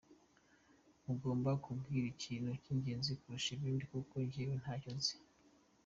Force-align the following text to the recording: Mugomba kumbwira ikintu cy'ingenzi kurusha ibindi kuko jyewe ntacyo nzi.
Mugomba 1.05 1.51
kumbwira 1.63 2.05
ikintu 2.13 2.49
cy'ingenzi 2.61 3.11
kurusha 3.19 3.49
ibindi 3.57 3.83
kuko 3.91 4.15
jyewe 4.31 4.53
ntacyo 4.61 4.91
nzi. 4.97 5.15